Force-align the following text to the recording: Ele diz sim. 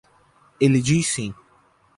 Ele 0.59 0.81
diz 0.81 1.09
sim. 1.13 1.31